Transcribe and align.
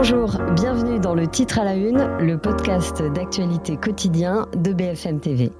Bonjour, 0.00 0.38
bienvenue 0.54 1.00
dans 1.00 1.16
le 1.16 1.26
titre 1.26 1.58
à 1.58 1.64
la 1.64 1.74
une, 1.74 1.98
le 2.20 2.38
podcast 2.38 3.02
d'actualité 3.02 3.76
quotidien 3.76 4.46
de 4.56 4.72
BFM 4.72 5.18
TV. 5.18 5.50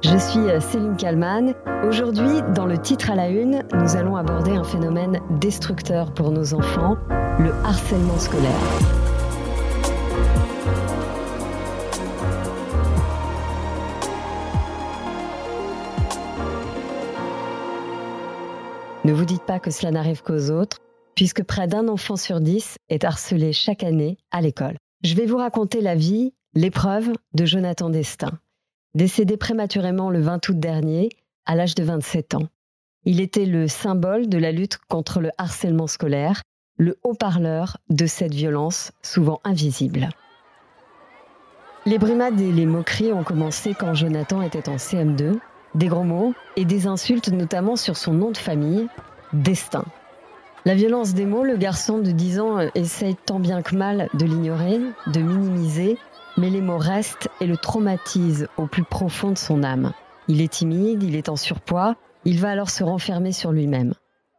Je 0.00 0.16
suis 0.16 0.60
Céline 0.60 0.96
Kalman. 0.96 1.52
Aujourd'hui, 1.84 2.40
dans 2.54 2.66
le 2.66 2.78
titre 2.78 3.10
à 3.10 3.16
la 3.16 3.28
une, 3.30 3.64
nous 3.74 3.96
allons 3.96 4.14
aborder 4.14 4.52
un 4.52 4.62
phénomène 4.62 5.18
destructeur 5.40 6.14
pour 6.14 6.30
nos 6.30 6.54
enfants, 6.54 6.96
le 7.40 7.50
harcèlement 7.64 8.16
scolaire. 8.16 8.52
Ne 19.04 19.12
vous 19.12 19.24
dites 19.24 19.42
pas 19.42 19.58
que 19.58 19.72
cela 19.72 19.90
n'arrive 19.90 20.22
qu'aux 20.22 20.50
autres, 20.50 20.78
puisque 21.14 21.42
près 21.42 21.66
d'un 21.66 21.88
enfant 21.88 22.16
sur 22.16 22.40
dix 22.40 22.76
est 22.88 23.04
harcelé 23.04 23.52
chaque 23.52 23.84
année 23.84 24.18
à 24.30 24.40
l'école. 24.40 24.76
Je 25.02 25.14
vais 25.14 25.26
vous 25.26 25.36
raconter 25.36 25.80
la 25.80 25.94
vie, 25.94 26.32
l'épreuve 26.54 27.12
de 27.34 27.44
Jonathan 27.44 27.90
Destin, 27.90 28.38
décédé 28.94 29.36
prématurément 29.36 30.10
le 30.10 30.20
20 30.20 30.48
août 30.48 30.58
dernier, 30.58 31.08
à 31.44 31.54
l'âge 31.54 31.74
de 31.74 31.82
27 31.82 32.34
ans. 32.34 32.48
Il 33.04 33.20
était 33.20 33.46
le 33.46 33.66
symbole 33.66 34.28
de 34.28 34.38
la 34.38 34.52
lutte 34.52 34.78
contre 34.88 35.20
le 35.20 35.30
harcèlement 35.38 35.88
scolaire, 35.88 36.42
le 36.78 36.98
haut-parleur 37.02 37.78
de 37.90 38.06
cette 38.06 38.34
violence 38.34 38.92
souvent 39.02 39.40
invisible. 39.44 40.08
Les 41.84 41.98
brimades 41.98 42.40
et 42.40 42.52
les 42.52 42.66
moqueries 42.66 43.12
ont 43.12 43.24
commencé 43.24 43.74
quand 43.74 43.94
Jonathan 43.94 44.40
était 44.40 44.68
en 44.68 44.76
CM2, 44.76 45.38
des 45.74 45.88
gros 45.88 46.04
mots 46.04 46.32
et 46.54 46.64
des 46.64 46.86
insultes 46.86 47.28
notamment 47.28 47.74
sur 47.74 47.96
son 47.96 48.12
nom 48.12 48.30
de 48.30 48.36
famille, 48.36 48.86
Destin. 49.32 49.84
La 50.64 50.76
violence 50.76 51.12
des 51.12 51.26
mots, 51.26 51.42
le 51.42 51.56
garçon 51.56 51.98
de 51.98 52.12
10 52.12 52.38
ans 52.38 52.58
essaye 52.76 53.16
tant 53.16 53.40
bien 53.40 53.62
que 53.62 53.74
mal 53.74 54.08
de 54.14 54.24
l'ignorer, 54.24 54.78
de 55.08 55.20
minimiser, 55.20 55.98
mais 56.36 56.50
les 56.50 56.60
mots 56.60 56.78
restent 56.78 57.28
et 57.40 57.46
le 57.46 57.56
traumatisent 57.56 58.46
au 58.56 58.66
plus 58.66 58.84
profond 58.84 59.32
de 59.32 59.38
son 59.38 59.64
âme. 59.64 59.92
Il 60.28 60.40
est 60.40 60.52
timide, 60.52 61.02
il 61.02 61.16
est 61.16 61.28
en 61.28 61.34
surpoids, 61.34 61.96
il 62.24 62.38
va 62.38 62.50
alors 62.50 62.70
se 62.70 62.84
renfermer 62.84 63.32
sur 63.32 63.50
lui-même. 63.50 63.94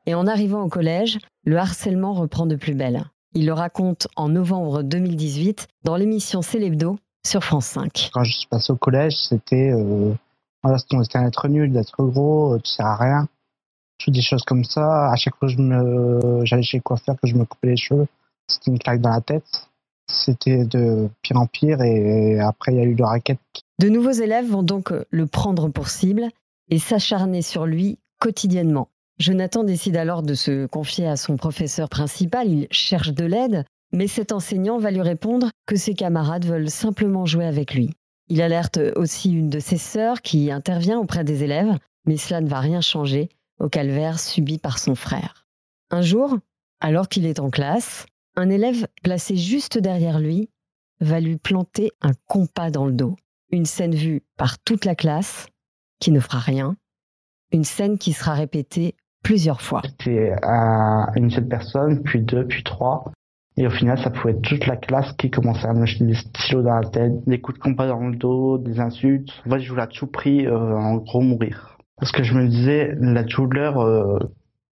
Et 0.05 0.15
en 0.15 0.25
arrivant 0.25 0.61
au 0.61 0.69
collège, 0.69 1.19
le 1.43 1.57
harcèlement 1.57 2.13
reprend 2.13 2.45
de 2.45 2.55
plus 2.55 2.73
belle. 2.73 3.03
Il 3.33 3.45
le 3.45 3.53
raconte 3.53 4.07
en 4.15 4.29
novembre 4.29 4.81
2018 4.81 5.67
dans 5.83 5.97
l'émission 5.97 6.41
Célébdo 6.41 6.95
sur 7.25 7.43
France 7.43 7.65
5. 7.65 8.11
Quand 8.13 8.23
je 8.23 8.31
suis 8.31 8.47
passé 8.47 8.71
au 8.71 8.77
collège, 8.77 9.15
c'était 9.17 9.73
euh, 9.73 10.13
voilà, 10.63 10.77
c'était 10.77 11.21
d'être 11.21 11.49
nul, 11.49 11.73
d'être 11.73 12.01
gros, 12.01 12.53
euh, 12.53 12.59
tu 12.59 12.71
sers 12.71 12.85
à 12.85 12.95
rien. 12.95 13.27
Toutes 13.97 14.13
des 14.13 14.21
choses 14.21 14.43
comme 14.43 14.63
ça. 14.63 15.11
À 15.11 15.15
chaque 15.15 15.35
fois 15.35 15.47
que 15.47 15.53
je 15.53 15.61
me, 15.61 16.45
j'allais 16.45 16.63
chez 16.63 16.77
le 16.77 16.83
coiffeur, 16.83 17.15
que 17.21 17.27
je 17.27 17.35
me 17.35 17.45
coupais 17.45 17.69
les 17.69 17.77
cheveux, 17.77 18.07
c'était 18.47 18.71
une 18.71 18.79
claque 18.79 19.01
dans 19.01 19.11
la 19.11 19.21
tête. 19.21 19.69
C'était 20.07 20.65
de 20.65 21.09
pire 21.21 21.37
en 21.37 21.47
pire 21.47 21.81
et 21.81 22.39
après 22.39 22.73
il 22.73 22.77
y 22.77 22.81
a 22.81 22.83
eu 22.83 22.93
le 22.93 23.05
raquette. 23.05 23.39
De 23.79 23.89
nouveaux 23.89 24.11
élèves 24.11 24.49
vont 24.49 24.63
donc 24.63 24.93
le 25.09 25.25
prendre 25.25 25.69
pour 25.69 25.87
cible 25.87 26.27
et 26.69 26.77
s'acharner 26.77 27.41
sur 27.41 27.65
lui 27.65 27.99
quotidiennement. 28.19 28.89
Jonathan 29.19 29.63
décide 29.63 29.95
alors 29.95 30.23
de 30.23 30.33
se 30.33 30.65
confier 30.65 31.07
à 31.07 31.15
son 31.15 31.37
professeur 31.37 31.87
principal, 31.87 32.49
il 32.49 32.67
cherche 32.71 33.13
de 33.13 33.25
l'aide, 33.25 33.65
mais 33.91 34.07
cet 34.07 34.31
enseignant 34.31 34.77
va 34.77 34.91
lui 34.91 35.01
répondre 35.01 35.51
que 35.65 35.75
ses 35.75 35.93
camarades 35.93 36.45
veulent 36.45 36.69
simplement 36.69 37.25
jouer 37.25 37.45
avec 37.45 37.73
lui. 37.73 37.91
Il 38.27 38.41
alerte 38.41 38.79
aussi 38.95 39.31
une 39.31 39.49
de 39.49 39.59
ses 39.59 39.77
sœurs 39.77 40.21
qui 40.21 40.51
intervient 40.51 40.99
auprès 40.99 41.23
des 41.23 41.43
élèves, 41.43 41.77
mais 42.05 42.17
cela 42.17 42.41
ne 42.41 42.49
va 42.49 42.59
rien 42.59 42.81
changer 42.81 43.29
au 43.59 43.69
calvaire 43.69 44.19
subi 44.19 44.57
par 44.57 44.79
son 44.79 44.95
frère. 44.95 45.45
Un 45.89 46.01
jour, 46.01 46.37
alors 46.79 47.07
qu'il 47.07 47.25
est 47.25 47.39
en 47.39 47.49
classe, 47.49 48.05
un 48.35 48.49
élève 48.49 48.87
placé 49.03 49.35
juste 49.35 49.77
derrière 49.77 50.19
lui 50.19 50.49
va 50.99 51.19
lui 51.19 51.37
planter 51.37 51.91
un 52.01 52.11
compas 52.27 52.71
dans 52.71 52.85
le 52.85 52.93
dos. 52.93 53.15
Une 53.51 53.65
scène 53.65 53.93
vue 53.93 54.23
par 54.37 54.57
toute 54.59 54.85
la 54.85 54.95
classe 54.95 55.47
qui 55.99 56.11
ne 56.11 56.19
fera 56.19 56.39
rien. 56.39 56.75
Une 57.51 57.63
scène 57.63 57.97
qui 57.97 58.13
sera 58.13 58.33
répétée 58.33 58.95
plusieurs 59.21 59.61
fois. 59.61 59.81
C'était 59.85 60.33
une 61.15 61.29
seule 61.29 61.47
personne, 61.47 62.03
puis 62.03 62.21
deux, 62.21 62.47
puis 62.47 62.63
trois. 62.63 63.11
Et 63.55 63.67
au 63.67 63.69
final, 63.69 63.99
ça 63.99 64.09
pouvait 64.09 64.33
être 64.33 64.41
toute 64.41 64.65
la 64.65 64.75
classe 64.75 65.13
qui 65.13 65.29
commençait 65.29 65.67
à 65.67 65.73
me 65.73 65.85
jeter 65.85 66.05
des 66.05 66.15
stylos 66.15 66.63
dans 66.63 66.79
la 66.79 66.89
tête, 66.89 67.13
des 67.27 67.39
coups 67.39 67.59
de 67.59 67.63
compas 67.63 67.87
dans 67.87 68.07
le 68.07 68.15
dos, 68.15 68.57
des 68.57 68.79
insultes. 68.79 69.29
En 69.47 69.57
je 69.59 69.69
voulais 69.69 69.83
à 69.83 69.87
tout 69.87 70.07
prix, 70.07 70.47
euh, 70.47 70.75
en 70.75 70.95
gros, 70.95 71.21
mourir. 71.21 71.72
Parce 71.97 72.11
que 72.11 72.23
je 72.23 72.33
me 72.33 72.47
disais, 72.47 72.95
la 72.99 73.23
douleur 73.23 73.79
euh, 73.79 74.19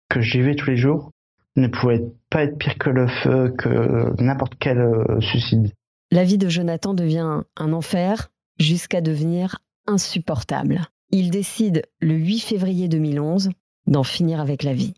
que 0.08 0.20
j'y 0.20 0.40
vais 0.40 0.54
tous 0.54 0.70
les 0.70 0.76
jours 0.76 1.12
ne 1.56 1.68
pouvait 1.68 2.04
pas 2.30 2.44
être 2.44 2.58
pire 2.58 2.76
que 2.78 2.90
le 2.90 3.08
feu, 3.08 3.54
que 3.56 4.20
n'importe 4.22 4.54
quel 4.58 4.78
euh, 4.78 5.20
suicide. 5.20 5.72
La 6.10 6.24
vie 6.24 6.38
de 6.38 6.48
Jonathan 6.48 6.94
devient 6.94 7.42
un 7.56 7.72
enfer 7.72 8.28
jusqu'à 8.58 9.00
devenir 9.00 9.58
insupportable. 9.86 10.82
Il 11.10 11.30
décide 11.30 11.82
le 12.00 12.14
8 12.14 12.40
février 12.40 12.88
2011 12.88 13.50
d'en 13.86 14.02
finir 14.02 14.40
avec 14.40 14.62
la 14.62 14.74
vie. 14.74 14.94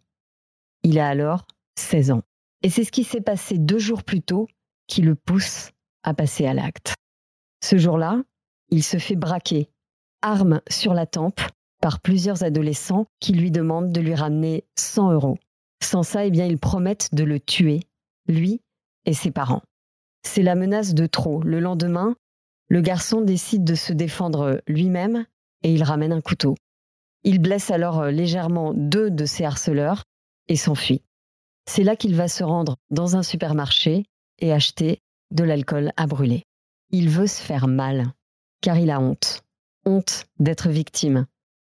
Il 0.82 0.98
a 0.98 1.08
alors 1.08 1.46
16 1.78 2.10
ans. 2.12 2.22
Et 2.62 2.70
c'est 2.70 2.84
ce 2.84 2.92
qui 2.92 3.04
s'est 3.04 3.20
passé 3.20 3.58
deux 3.58 3.78
jours 3.78 4.02
plus 4.02 4.22
tôt 4.22 4.48
qui 4.86 5.02
le 5.02 5.14
pousse 5.14 5.70
à 6.02 6.14
passer 6.14 6.46
à 6.46 6.54
l'acte. 6.54 6.94
Ce 7.62 7.76
jour-là, 7.76 8.22
il 8.70 8.82
se 8.82 8.98
fait 8.98 9.16
braquer, 9.16 9.70
arme 10.22 10.60
sur 10.68 10.94
la 10.94 11.06
tempe, 11.06 11.40
par 11.80 12.00
plusieurs 12.00 12.42
adolescents 12.42 13.06
qui 13.20 13.32
lui 13.32 13.50
demandent 13.50 13.92
de 13.92 14.00
lui 14.00 14.14
ramener 14.14 14.64
100 14.76 15.12
euros. 15.12 15.38
Sans 15.82 16.02
ça, 16.02 16.24
eh 16.26 16.30
bien, 16.30 16.46
ils 16.46 16.58
promettent 16.58 17.14
de 17.14 17.24
le 17.24 17.38
tuer, 17.38 17.80
lui 18.26 18.60
et 19.06 19.14
ses 19.14 19.30
parents. 19.30 19.62
C'est 20.22 20.42
la 20.42 20.54
menace 20.54 20.94
de 20.94 21.06
trop. 21.06 21.42
Le 21.42 21.60
lendemain, 21.60 22.16
le 22.68 22.80
garçon 22.80 23.20
décide 23.20 23.64
de 23.64 23.74
se 23.74 23.92
défendre 23.92 24.60
lui-même 24.66 25.24
et 25.62 25.72
il 25.72 25.82
ramène 25.82 26.12
un 26.12 26.20
couteau. 26.20 26.54
Il 27.24 27.40
blesse 27.40 27.70
alors 27.70 28.06
légèrement 28.06 28.74
deux 28.74 29.10
de 29.10 29.24
ses 29.24 29.44
harceleurs 29.44 30.04
et 30.48 30.56
s'enfuit. 30.56 31.02
C'est 31.66 31.84
là 31.84 31.96
qu'il 31.96 32.14
va 32.14 32.28
se 32.28 32.44
rendre 32.44 32.76
dans 32.90 33.16
un 33.16 33.22
supermarché 33.22 34.04
et 34.38 34.52
acheter 34.52 35.00
de 35.30 35.44
l'alcool 35.44 35.92
à 35.96 36.06
brûler. 36.06 36.44
Il 36.90 37.10
veut 37.10 37.26
se 37.26 37.42
faire 37.42 37.68
mal, 37.68 38.12
car 38.60 38.78
il 38.78 38.90
a 38.90 39.00
honte. 39.00 39.42
Honte 39.84 40.26
d'être 40.38 40.68
victime. 40.70 41.26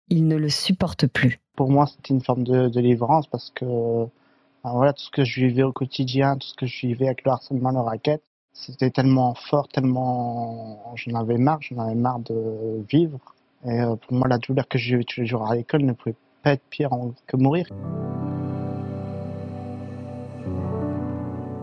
Il 0.10 0.28
ne 0.28 0.38
le 0.38 0.50
supporte 0.50 1.08
plus. 1.08 1.40
Pour 1.56 1.70
moi, 1.70 1.86
c'était 1.86 2.14
une 2.14 2.22
forme 2.22 2.44
de, 2.44 2.70
délivrance 2.70 3.28
parce 3.28 3.52
que 3.52 3.66
ben 3.66 4.72
voilà, 4.72 4.94
tout 4.94 5.04
ce 5.04 5.12
que 5.12 5.26
je 5.26 5.46
vivais 5.46 5.64
au 5.64 5.74
quotidien, 5.74 6.38
tout 6.38 6.48
ce 6.48 6.56
que 6.56 6.66
je 6.66 6.88
vivais 6.88 7.08
avec 7.08 7.26
le 7.26 7.32
harcèlement, 7.32 7.72
le 7.72 7.80
raquette, 7.80 8.24
c'était 8.54 8.90
tellement 8.90 9.34
fort, 9.34 9.68
tellement 9.68 10.94
j'en 10.96 11.16
avais 11.16 11.38
marre, 11.38 11.60
j'en 11.62 11.80
avais 11.80 11.96
marre 11.96 12.20
de 12.20 12.84
vivre. 12.90 13.20
Et 13.66 13.82
euh, 13.82 13.96
pour 13.96 14.14
moi, 14.14 14.28
la 14.28 14.38
douleur 14.38 14.68
que 14.68 14.78
je 14.78 14.92
vivais 14.92 15.04
tous 15.04 15.22
les 15.22 15.28
jours 15.28 15.50
à 15.50 15.56
l'école 15.56 15.84
ne 15.84 15.94
pouvait 15.94 16.16
pas 16.44 16.54
être 16.54 16.64
pire 16.70 16.92
que 17.26 17.36
mourir. 17.36 17.68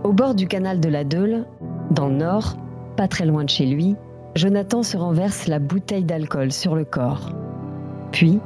Au 0.05 0.13
bord 0.13 0.35
du 0.35 0.47
canal 0.47 0.81
de 0.81 0.89
la 0.91 1.05
Deule, 1.05 1.47
dans 1.91 2.09
le 2.09 2.17
nord, 2.17 2.57
pas 2.97 3.09
très 3.09 3.25
loin 3.25 3.45
de 3.45 3.49
chez 3.49 3.65
lui, 3.65 3.97
Jonathan 4.35 4.83
se 4.83 4.99
renverse 4.99 5.47
la 5.47 5.59
bouteille 5.59 6.05
d'alcool 6.05 6.53
sur 6.53 6.75
le 6.75 6.85
corps. 6.85 7.31
Puis, 8.15 8.39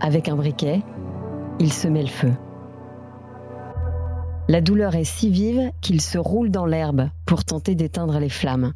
avec 0.00 0.28
un 0.28 0.36
briquet, 0.36 0.82
il 1.58 1.72
se 1.72 1.88
met 1.88 2.02
le 2.02 2.08
feu. 2.08 2.34
La 4.48 4.60
douleur 4.60 4.94
est 4.96 5.04
si 5.04 5.30
vive 5.30 5.70
qu'il 5.80 6.02
se 6.02 6.18
roule 6.18 6.50
dans 6.50 6.66
l'herbe 6.66 7.08
pour 7.24 7.42
tenter 7.42 7.74
d'éteindre 7.74 8.18
les 8.18 8.28
flammes. 8.28 8.74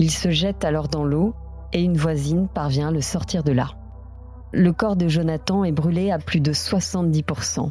Il 0.00 0.10
se 0.10 0.32
jette 0.32 0.64
alors 0.64 0.88
dans 0.88 1.04
l'eau 1.04 1.32
et 1.72 1.80
une 1.80 1.96
voisine 1.96 2.48
parvient 2.48 2.88
à 2.88 2.90
le 2.90 3.00
sortir 3.00 3.44
de 3.44 3.52
là. 3.52 3.68
Le 4.50 4.72
corps 4.72 4.96
de 4.96 5.06
Jonathan 5.06 5.62
est 5.62 5.70
brûlé 5.70 6.10
à 6.10 6.18
plus 6.18 6.40
de 6.40 6.52
70%. 6.52 7.70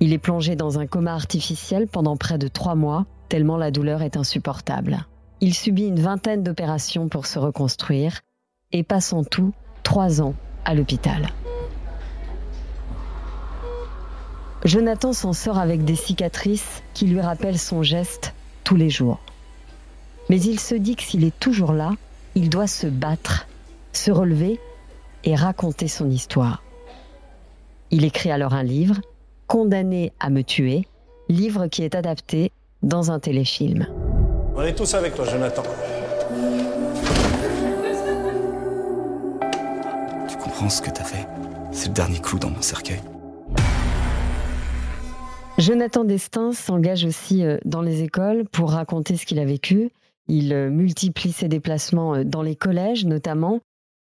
Il 0.00 0.12
est 0.12 0.18
plongé 0.18 0.56
dans 0.56 0.78
un 0.78 0.86
coma 0.86 1.14
artificiel 1.14 1.88
pendant 1.88 2.18
près 2.18 2.36
de 2.36 2.48
trois 2.48 2.74
mois 2.74 3.06
tellement 3.30 3.56
la 3.56 3.70
douleur 3.70 4.02
est 4.02 4.18
insupportable. 4.18 5.06
Il 5.40 5.54
subit 5.54 5.86
une 5.86 6.00
vingtaine 6.00 6.42
d'opérations 6.42 7.08
pour 7.08 7.24
se 7.24 7.38
reconstruire 7.38 8.20
et 8.72 8.82
passe 8.82 9.14
en 9.14 9.24
tout 9.24 9.54
trois 9.82 10.20
ans 10.20 10.34
à 10.64 10.74
l'hôpital. 10.74 11.28
Jonathan 14.64 15.12
s'en 15.12 15.32
sort 15.32 15.58
avec 15.58 15.84
des 15.84 15.96
cicatrices 15.96 16.82
qui 16.92 17.06
lui 17.06 17.20
rappellent 17.20 17.58
son 17.58 17.82
geste 17.82 18.34
tous 18.64 18.76
les 18.76 18.90
jours. 18.90 19.20
Mais 20.28 20.40
il 20.40 20.60
se 20.60 20.74
dit 20.74 20.96
que 20.96 21.02
s'il 21.02 21.24
est 21.24 21.38
toujours 21.38 21.72
là, 21.72 21.92
il 22.34 22.50
doit 22.50 22.66
se 22.66 22.86
battre, 22.86 23.48
se 23.92 24.10
relever 24.10 24.60
et 25.24 25.34
raconter 25.34 25.88
son 25.88 26.10
histoire. 26.10 26.62
Il 27.90 28.04
écrit 28.04 28.30
alors 28.30 28.54
un 28.54 28.62
livre, 28.62 29.00
Condamné 29.46 30.12
à 30.20 30.30
me 30.30 30.42
tuer, 30.42 30.86
livre 31.28 31.66
qui 31.66 31.82
est 31.82 31.96
adapté 31.96 32.52
dans 32.84 33.10
un 33.10 33.18
téléfilm. 33.18 33.88
On 34.54 34.62
est 34.62 34.74
tous 34.74 34.94
avec 34.94 35.16
toi, 35.16 35.24
Jonathan. 35.24 35.64
Ce 40.68 40.82
que 40.82 40.90
t'as 40.90 41.04
fait 41.04 41.26
C'est 41.72 41.88
le 41.88 41.94
dernier 41.94 42.20
clou 42.20 42.38
dans 42.38 42.50
mon 42.50 42.62
cercueil. 42.62 43.00
Jonathan 45.58 46.04
Destin 46.04 46.52
s'engage 46.52 47.04
aussi 47.04 47.44
euh, 47.44 47.58
dans 47.64 47.82
les 47.82 48.02
écoles 48.02 48.48
pour 48.48 48.72
raconter 48.72 49.16
ce 49.16 49.26
qu'il 49.26 49.38
a 49.38 49.44
vécu. 49.44 49.90
Il 50.26 50.52
euh, 50.52 50.70
multiplie 50.70 51.32
ses 51.32 51.48
déplacements 51.48 52.14
euh, 52.14 52.24
dans 52.24 52.42
les 52.42 52.56
collèges 52.56 53.04
notamment 53.04 53.60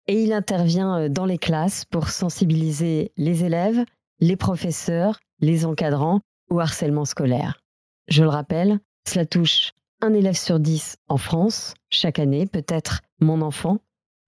et 0.07 0.23
il 0.23 0.33
intervient 0.33 1.09
dans 1.09 1.25
les 1.25 1.39
classes 1.39 1.85
pour 1.87 2.09
sensibiliser 2.09 3.13
les 3.17 3.45
élèves, 3.45 3.85
les 4.21 4.37
professeurs, 4.37 5.19
les 5.41 5.65
encadrants 5.65 6.21
au 6.51 6.61
harcèlement 6.61 7.07
scolaire. 7.07 7.61
Je 8.09 8.23
le 8.23 8.29
rappelle, 8.29 8.81
cela 9.09 9.25
touche 9.25 9.73
un 10.03 10.13
élève 10.13 10.37
sur 10.37 10.61
dix 10.61 10.97
en 11.09 11.17
France 11.17 11.75
chaque 11.91 12.19
année, 12.19 12.47
peut-être 12.47 13.01
mon 13.21 13.41
enfant, 13.41 13.79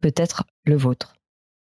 peut-être 0.01 0.45
le 0.65 0.77
vôtre. 0.77 1.17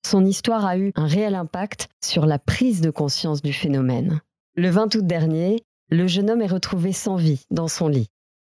Son 0.09 0.23
histoire 0.23 0.65
a 0.65 0.77
eu 0.77 0.93
un 0.95 1.05
réel 1.05 1.35
impact 1.35 1.89
sur 2.01 2.25
la 2.25 2.39
prise 2.39 2.79
de 2.79 2.89
conscience 2.89 3.41
du 3.41 3.51
phénomène. 3.51 4.21
Le 4.55 4.69
20 4.69 4.95
août 4.95 5.05
dernier, 5.05 5.65
le 5.89 6.07
jeune 6.07 6.29
homme 6.29 6.41
est 6.41 6.47
retrouvé 6.47 6.93
sans 6.93 7.17
vie 7.17 7.43
dans 7.51 7.67
son 7.67 7.89
lit. 7.89 8.07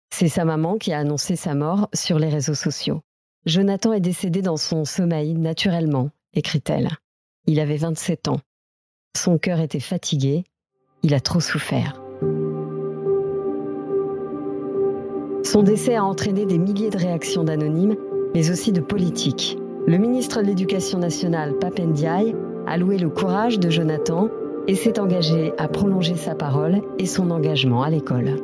C'est 0.09 0.27
sa 0.27 0.43
maman 0.43 0.77
qui 0.77 0.91
a 0.91 0.99
annoncé 0.99 1.37
sa 1.37 1.55
mort 1.55 1.87
sur 1.93 2.19
les 2.19 2.27
réseaux 2.27 2.55
sociaux. 2.55 2.99
Jonathan 3.45 3.93
est 3.93 4.01
décédé 4.01 4.41
dans 4.41 4.57
son 4.57 4.83
sommeil 4.83 5.33
naturellement, 5.33 6.09
écrit-elle. 6.33 6.89
Il 7.45 7.61
avait 7.61 7.77
27 7.77 8.27
ans. 8.27 8.41
Son 9.15 9.37
cœur 9.37 9.61
était 9.61 9.79
fatigué. 9.79 10.43
Il 11.03 11.13
a 11.13 11.21
trop 11.21 11.39
souffert. 11.39 12.01
Son 15.45 15.63
décès 15.63 15.95
a 15.95 16.03
entraîné 16.03 16.45
des 16.45 16.57
milliers 16.57 16.89
de 16.89 16.97
réactions 16.97 17.45
d'anonymes, 17.45 17.95
mais 18.33 18.51
aussi 18.51 18.73
de 18.73 18.81
politiques. 18.81 19.57
Le 19.87 19.97
ministre 19.97 20.41
de 20.41 20.47
l'Éducation 20.47 20.97
nationale, 20.97 21.53
Papendiaï, 21.59 22.35
a 22.65 22.77
loué 22.77 22.97
le 22.97 23.07
courage 23.07 23.59
de 23.59 23.69
Jonathan 23.69 24.29
et 24.67 24.73
s'est 24.73 24.99
engagé 24.99 25.53
à 25.59 25.67
prolonger 25.67 26.15
sa 26.15 26.33
parole 26.33 26.81
et 26.97 27.05
son 27.05 27.29
engagement 27.29 27.83
à 27.83 27.91
l'école. 27.91 28.41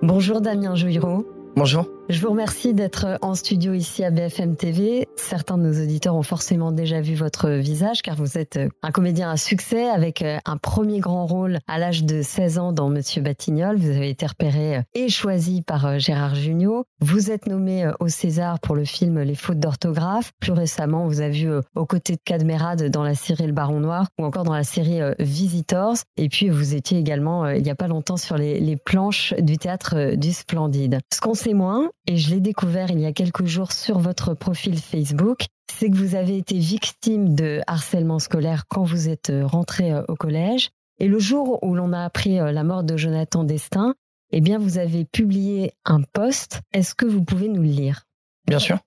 Bonjour 0.00 0.40
Damien 0.40 0.74
Jouiraud. 0.74 1.26
Bonjour. 1.54 1.84
Je 2.08 2.20
vous 2.20 2.30
remercie 2.30 2.74
d'être 2.74 3.16
en 3.22 3.36
studio 3.36 3.74
ici 3.74 4.02
à 4.02 4.10
BFM 4.10 4.56
TV. 4.56 5.06
Certains 5.16 5.56
de 5.56 5.62
nos 5.62 5.82
auditeurs 5.82 6.16
ont 6.16 6.24
forcément 6.24 6.72
déjà 6.72 7.00
vu 7.00 7.14
votre 7.14 7.48
visage 7.48 8.02
car 8.02 8.16
vous 8.16 8.36
êtes 8.38 8.58
un 8.82 8.90
comédien 8.90 9.30
à 9.30 9.36
succès 9.36 9.88
avec 9.88 10.20
euh, 10.20 10.38
un 10.44 10.56
premier 10.56 10.98
grand 10.98 11.26
rôle 11.26 11.60
à 11.68 11.78
l'âge 11.78 12.02
de 12.02 12.20
16 12.20 12.58
ans 12.58 12.72
dans 12.72 12.88
Monsieur 12.88 13.22
Batignolles. 13.22 13.76
Vous 13.76 13.90
avez 13.90 14.10
été 14.10 14.26
repéré 14.26 14.78
euh, 14.78 14.82
et 14.94 15.08
choisi 15.08 15.62
par 15.62 15.86
euh, 15.86 15.98
Gérard 15.98 16.34
Jugnot. 16.34 16.84
Vous 17.00 17.30
êtes 17.30 17.46
nommé 17.46 17.88
au 18.00 18.08
César 18.08 18.58
pour 18.58 18.74
le 18.74 18.84
film 18.84 19.20
Les 19.20 19.36
fautes 19.36 19.60
d'orthographe. 19.60 20.32
Plus 20.40 20.52
récemment, 20.52 21.06
vous 21.06 21.20
avez 21.20 21.30
vu 21.30 21.50
aux 21.76 21.86
côtés 21.86 22.14
de 22.14 22.20
Cadmerade 22.24 22.90
dans 22.90 23.04
la 23.04 23.14
série 23.14 23.46
Le 23.46 23.52
Baron 23.52 23.78
Noir 23.78 24.08
ou 24.18 24.24
encore 24.24 24.44
dans 24.44 24.54
la 24.54 24.64
série 24.64 25.00
Visitors. 25.20 25.98
Et 26.16 26.28
puis 26.28 26.48
vous 26.48 26.74
étiez 26.74 26.98
également 26.98 27.48
il 27.48 27.62
n'y 27.62 27.70
a 27.70 27.74
pas 27.74 27.88
longtemps 27.88 28.16
sur 28.16 28.36
les, 28.36 28.60
les 28.60 28.76
planches 28.76 29.34
du 29.38 29.56
théâtre 29.56 30.14
du 30.14 30.32
Splendide. 30.32 31.00
Ce 31.12 31.20
qu'on 31.20 31.34
sait 31.34 31.54
moins, 31.54 31.90
et 32.06 32.16
je 32.16 32.30
l'ai 32.30 32.40
découvert 32.40 32.90
il 32.90 33.00
y 33.00 33.06
a 33.06 33.12
quelques 33.12 33.44
jours 33.44 33.72
sur 33.72 33.98
votre 33.98 34.34
profil 34.34 34.78
Facebook, 34.78 35.46
c'est 35.72 35.90
que 35.90 35.96
vous 35.96 36.14
avez 36.14 36.36
été 36.36 36.58
victime 36.58 37.34
de 37.34 37.60
harcèlement 37.66 38.18
scolaire 38.18 38.66
quand 38.68 38.84
vous 38.84 39.08
êtes 39.08 39.30
euh, 39.30 39.46
rentré 39.46 39.92
euh, 39.92 40.02
au 40.08 40.16
collège. 40.16 40.70
Et 40.98 41.08
le 41.08 41.18
jour 41.18 41.62
où 41.62 41.74
l'on 41.74 41.92
a 41.92 42.04
appris 42.04 42.38
euh, 42.38 42.52
la 42.52 42.64
mort 42.64 42.84
de 42.84 42.96
Jonathan 42.96 43.44
Destin, 43.44 43.94
eh 44.32 44.40
bien, 44.40 44.58
vous 44.58 44.78
avez 44.78 45.04
publié 45.04 45.72
un 45.84 46.02
post. 46.02 46.60
Est-ce 46.72 46.94
que 46.94 47.06
vous 47.06 47.22
pouvez 47.22 47.48
nous 47.48 47.62
le 47.62 47.68
lire? 47.68 48.04
Bien 48.46 48.58
sûr. 48.58 48.78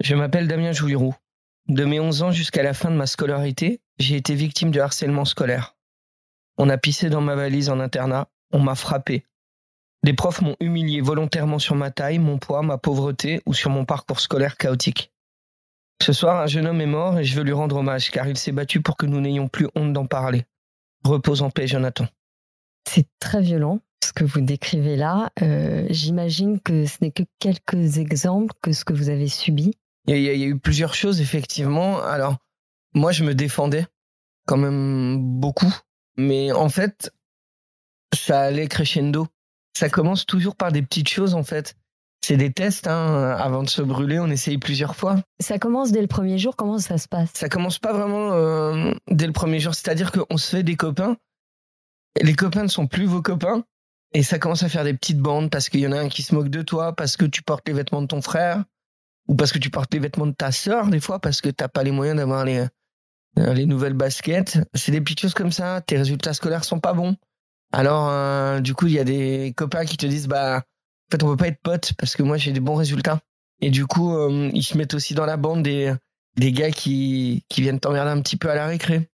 Je 0.00 0.14
m'appelle 0.14 0.48
Damien 0.48 0.72
Jouirou. 0.72 1.14
De 1.68 1.84
mes 1.84 2.00
11 2.00 2.22
ans 2.22 2.30
jusqu'à 2.30 2.62
la 2.62 2.74
fin 2.74 2.90
de 2.90 2.96
ma 2.96 3.06
scolarité, 3.06 3.80
j'ai 3.98 4.16
été 4.16 4.34
victime 4.34 4.70
de 4.70 4.80
harcèlement 4.80 5.24
scolaire. 5.24 5.76
On 6.58 6.68
a 6.68 6.78
pissé 6.78 7.10
dans 7.10 7.20
ma 7.20 7.34
valise 7.34 7.68
en 7.68 7.80
internat, 7.80 8.28
on 8.52 8.60
m'a 8.60 8.76
frappé, 8.76 9.24
des 10.06 10.14
profs 10.14 10.40
m'ont 10.40 10.54
humilié 10.60 11.00
volontairement 11.00 11.58
sur 11.58 11.74
ma 11.74 11.90
taille, 11.90 12.20
mon 12.20 12.38
poids, 12.38 12.62
ma 12.62 12.78
pauvreté 12.78 13.42
ou 13.44 13.52
sur 13.52 13.70
mon 13.70 13.84
parcours 13.84 14.20
scolaire 14.20 14.56
chaotique. 14.56 15.10
Ce 16.00 16.12
soir, 16.12 16.40
un 16.40 16.46
jeune 16.46 16.68
homme 16.68 16.80
est 16.80 16.86
mort 16.86 17.18
et 17.18 17.24
je 17.24 17.34
veux 17.34 17.42
lui 17.42 17.52
rendre 17.52 17.74
hommage 17.74 18.12
car 18.12 18.28
il 18.28 18.38
s'est 18.38 18.52
battu 18.52 18.80
pour 18.80 18.96
que 18.96 19.04
nous 19.04 19.20
n'ayons 19.20 19.48
plus 19.48 19.66
honte 19.74 19.92
d'en 19.92 20.06
parler. 20.06 20.44
Repose 21.02 21.42
en 21.42 21.50
paix, 21.50 21.66
Jonathan. 21.66 22.06
C'est 22.88 23.08
très 23.18 23.42
violent 23.42 23.80
ce 24.00 24.12
que 24.12 24.22
vous 24.22 24.40
décrivez 24.40 24.94
là. 24.94 25.32
Euh, 25.42 25.88
j'imagine 25.90 26.60
que 26.60 26.86
ce 26.86 26.98
n'est 27.00 27.10
que 27.10 27.24
quelques 27.40 27.98
exemples 27.98 28.54
que 28.62 28.70
ce 28.70 28.84
que 28.84 28.92
vous 28.92 29.08
avez 29.08 29.26
subi. 29.26 29.72
Il 30.06 30.16
y, 30.16 30.22
y, 30.22 30.44
a 30.44 30.46
eu 30.46 30.56
plusieurs 30.56 30.94
choses, 30.94 31.20
effectivement. 31.20 32.00
Alors, 32.00 32.36
moi, 32.94 33.10
je 33.10 33.24
me 33.24 33.34
défendais 33.34 33.88
quand 34.46 34.56
même 34.56 35.18
beaucoup. 35.40 35.74
Mais 36.16 36.52
en 36.52 36.68
fait, 36.68 37.12
ça 38.14 38.42
allait 38.42 38.68
crescendo 38.68 39.26
ça 39.76 39.90
commence 39.90 40.24
toujours 40.24 40.56
par 40.56 40.72
des 40.72 40.82
petites 40.82 41.08
choses 41.08 41.34
en 41.34 41.44
fait. 41.44 41.74
C'est 42.24 42.38
des 42.38 42.50
tests, 42.50 42.88
hein. 42.88 43.36
avant 43.38 43.62
de 43.62 43.68
se 43.68 43.82
brûler, 43.82 44.18
on 44.18 44.28
essaye 44.28 44.58
plusieurs 44.58 44.96
fois. 44.96 45.16
Ça 45.38 45.58
commence 45.58 45.92
dès 45.92 46.00
le 46.00 46.06
premier 46.06 46.38
jour, 46.38 46.56
comment 46.56 46.78
ça 46.78 46.98
se 46.98 47.06
passe? 47.06 47.30
Ça 47.34 47.48
commence 47.48 47.78
pas 47.78 47.92
vraiment 47.92 48.32
euh, 48.32 48.94
dès 49.10 49.26
le 49.26 49.32
premier 49.32 49.60
jour, 49.60 49.74
c'est-à-dire 49.74 50.10
qu'on 50.10 50.38
se 50.38 50.56
fait 50.56 50.62
des 50.62 50.76
copains, 50.76 51.16
les 52.20 52.34
copains 52.34 52.62
ne 52.62 52.68
sont 52.68 52.86
plus 52.86 53.04
vos 53.04 53.22
copains, 53.22 53.64
et 54.12 54.22
ça 54.22 54.38
commence 54.38 54.62
à 54.62 54.68
faire 54.68 54.82
des 54.82 54.94
petites 54.94 55.20
bandes 55.20 55.50
parce 55.50 55.68
qu'il 55.68 55.80
y 55.80 55.86
en 55.86 55.92
a 55.92 56.00
un 56.00 56.08
qui 56.08 56.22
se 56.22 56.34
moque 56.34 56.48
de 56.48 56.62
toi, 56.62 56.94
parce 56.96 57.16
que 57.16 57.26
tu 57.26 57.42
portes 57.42 57.68
les 57.68 57.74
vêtements 57.74 58.02
de 58.02 58.06
ton 58.06 58.22
frère, 58.22 58.64
ou 59.28 59.36
parce 59.36 59.52
que 59.52 59.58
tu 59.58 59.70
portes 59.70 59.92
les 59.92 60.00
vêtements 60.00 60.26
de 60.26 60.34
ta 60.34 60.52
sœur, 60.52 60.88
des 60.88 61.00
fois, 61.00 61.20
parce 61.20 61.40
que 61.40 61.50
t'as 61.50 61.68
pas 61.68 61.82
les 61.82 61.90
moyens 61.90 62.16
d'avoir 62.16 62.44
les, 62.44 62.66
euh, 63.38 63.52
les 63.52 63.66
nouvelles 63.66 63.92
baskets. 63.92 64.58
C'est 64.74 64.90
des 64.90 65.02
petites 65.02 65.20
choses 65.20 65.34
comme 65.34 65.52
ça, 65.52 65.82
tes 65.82 65.98
résultats 65.98 66.32
scolaires 66.32 66.64
sont 66.64 66.80
pas 66.80 66.94
bons. 66.94 67.14
Alors, 67.72 68.08
euh, 68.10 68.60
du 68.60 68.74
coup, 68.74 68.86
il 68.86 68.94
y 68.94 68.98
a 68.98 69.04
des 69.04 69.52
copains 69.56 69.84
qui 69.84 69.96
te 69.96 70.06
disent, 70.06 70.28
bah, 70.28 70.58
en 70.58 71.10
fait, 71.10 71.22
on 71.22 71.28
peut 71.28 71.36
pas 71.36 71.48
être 71.48 71.60
potes 71.62 71.92
parce 71.98 72.16
que 72.16 72.22
moi, 72.22 72.36
j'ai 72.36 72.52
des 72.52 72.60
bons 72.60 72.74
résultats. 72.76 73.20
Et 73.60 73.70
du 73.70 73.86
coup, 73.86 74.14
euh, 74.14 74.50
ils 74.52 74.62
se 74.62 74.76
mettent 74.76 74.94
aussi 74.94 75.14
dans 75.14 75.26
la 75.26 75.36
bande 75.36 75.62
des, 75.62 75.94
des 76.36 76.52
gars 76.52 76.70
qui, 76.70 77.44
qui 77.48 77.62
viennent 77.62 77.80
t'emmerder 77.80 78.10
un 78.10 78.20
petit 78.20 78.36
peu 78.36 78.50
à 78.50 78.54
la 78.54 78.66
récré. 78.66 79.08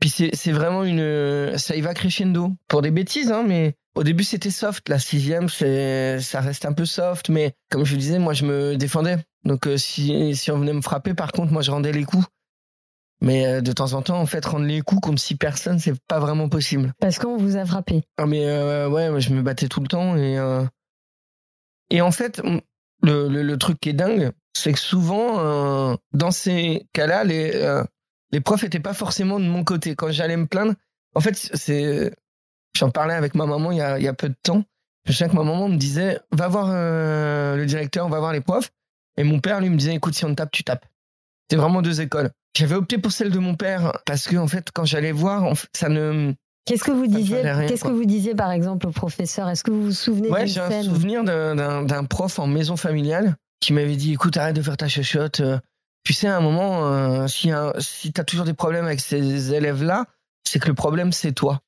Puis 0.00 0.10
c'est 0.10 0.52
vraiment 0.52 0.84
une, 0.84 1.56
ça 1.56 1.76
y 1.76 1.80
va 1.80 1.94
crescendo 1.94 2.52
pour 2.68 2.82
des 2.82 2.90
bêtises, 2.90 3.32
hein, 3.32 3.44
mais 3.46 3.74
au 3.94 4.02
début 4.02 4.24
c'était 4.24 4.50
soft. 4.50 4.88
La 4.88 4.98
sixième, 4.98 5.48
c'est, 5.48 6.20
ça 6.20 6.40
reste 6.40 6.66
un 6.66 6.72
peu 6.72 6.84
soft, 6.84 7.28
mais 7.28 7.54
comme 7.70 7.84
je 7.84 7.92
vous 7.92 7.98
disais, 7.98 8.18
moi 8.18 8.34
je 8.34 8.44
me 8.44 8.76
défendais. 8.76 9.16
Donc 9.44 9.66
euh, 9.66 9.76
si, 9.76 10.34
si 10.34 10.50
on 10.50 10.58
venait 10.58 10.72
me 10.72 10.82
frapper, 10.82 11.14
par 11.14 11.32
contre, 11.32 11.52
moi 11.52 11.62
je 11.62 11.70
rendais 11.70 11.92
les 11.92 12.04
coups. 12.04 12.26
Mais 13.24 13.46
euh, 13.46 13.60
de 13.62 13.72
temps 13.72 13.94
en 13.94 14.02
temps, 14.02 14.20
en 14.20 14.26
fait, 14.26 14.44
rendre 14.44 14.66
les 14.66 14.82
coups 14.82 15.00
contre 15.00 15.20
six 15.20 15.36
personnes, 15.36 15.78
c'est 15.78 15.98
pas 16.06 16.20
vraiment 16.20 16.50
possible. 16.50 16.92
Parce 17.00 17.18
qu'on 17.18 17.38
vous 17.38 17.56
a 17.56 17.64
frappé. 17.64 18.02
Ah, 18.18 18.26
mais 18.26 18.44
euh, 18.44 18.86
ouais, 18.88 19.18
je 19.18 19.32
me 19.32 19.40
battais 19.40 19.66
tout 19.66 19.80
le 19.80 19.88
temps. 19.88 20.14
Et, 20.14 20.38
euh, 20.38 20.62
et 21.88 22.02
en 22.02 22.10
fait, 22.10 22.42
le, 23.02 23.28
le, 23.28 23.56
truc 23.56 23.80
qui 23.80 23.88
est 23.88 23.94
dingue, 23.94 24.32
c'est 24.52 24.74
que 24.74 24.78
souvent, 24.78 25.96
dans 26.12 26.30
ces 26.30 26.86
cas-là, 26.92 27.24
les, 27.24 27.82
les 28.30 28.40
profs 28.40 28.64
étaient 28.64 28.78
pas 28.78 28.94
forcément 28.94 29.40
de 29.40 29.46
mon 29.46 29.64
côté. 29.64 29.94
Quand 29.94 30.10
j'allais 30.10 30.36
me 30.36 30.46
plaindre, 30.46 30.74
en 31.14 31.20
fait, 31.20 31.34
c'est. 31.34 32.12
J'en 32.76 32.90
parlais 32.90 33.14
avec 33.14 33.36
ma 33.36 33.46
maman 33.46 33.70
il 33.70 33.78
y 33.78 33.80
a, 33.80 33.98
il 33.98 34.04
y 34.04 34.08
a 34.08 34.14
peu 34.14 34.28
de 34.28 34.36
temps. 34.42 34.64
Je 35.06 35.12
sais 35.12 35.28
que 35.28 35.34
ma 35.34 35.44
maman 35.44 35.68
me 35.68 35.76
disait 35.76 36.18
va 36.32 36.48
voir 36.48 36.68
le 36.72 37.64
directeur, 37.66 38.08
va 38.08 38.18
voir 38.18 38.32
les 38.32 38.40
profs. 38.40 38.70
Et 39.16 39.24
mon 39.24 39.38
père, 39.40 39.60
lui, 39.60 39.70
me 39.70 39.76
disait 39.76 39.94
écoute, 39.94 40.14
si 40.14 40.24
on 40.24 40.34
tape, 40.34 40.50
tu 40.50 40.64
tapes. 40.64 40.84
C'est 41.50 41.56
vraiment 41.56 41.82
deux 41.82 42.00
écoles. 42.00 42.30
J'avais 42.56 42.76
opté 42.76 42.98
pour 42.98 43.12
celle 43.12 43.30
de 43.30 43.38
mon 43.38 43.54
père 43.54 43.98
parce 44.06 44.26
que 44.26 44.36
en 44.36 44.46
fait, 44.46 44.70
quand 44.72 44.84
j'allais 44.84 45.12
voir, 45.12 45.52
ça 45.74 45.88
ne. 45.88 46.32
Qu'est-ce 46.66 46.84
que 46.84 46.92
vous 46.92 47.06
disiez 47.06 47.42
Qu'est-ce 47.68 47.84
que 47.84 47.92
vous 47.92 48.06
disiez 48.06 48.34
par 48.34 48.50
exemple 48.50 48.86
au 48.86 48.90
professeur? 48.90 49.48
Est-ce 49.50 49.64
que 49.64 49.70
vous 49.70 49.84
vous 49.84 49.92
souvenez 49.92 50.30
Ouais, 50.30 50.46
j'ai 50.46 50.60
un 50.60 50.82
souvenir 50.82 51.24
d'un 51.24 52.04
prof 52.04 52.38
en 52.38 52.46
maison 52.46 52.76
familiale 52.76 53.36
qui 53.60 53.72
m'avait 53.72 53.96
dit 53.96 54.12
"Écoute, 54.12 54.36
arrête 54.36 54.56
de 54.56 54.62
faire 54.62 54.76
ta 54.76 54.88
chuchote. 54.88 55.40
Euh, 55.40 55.58
tu 56.04 56.12
sais, 56.12 56.28
à 56.28 56.36
un 56.36 56.40
moment, 56.40 56.86
euh, 56.86 57.26
si, 57.26 57.50
si 57.78 58.12
tu 58.12 58.20
as 58.20 58.24
toujours 58.24 58.44
des 58.44 58.54
problèmes 58.54 58.84
avec 58.84 59.00
ces 59.00 59.54
élèves-là, 59.54 60.04
c'est 60.44 60.58
que 60.58 60.68
le 60.68 60.74
problème 60.74 61.12
c'est 61.12 61.32
toi." 61.32 61.60